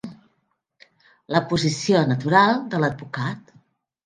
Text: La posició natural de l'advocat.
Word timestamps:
La 1.35 1.41
posició 1.51 2.01
natural 2.13 2.59
de 2.73 2.81
l'advocat. 2.87 3.55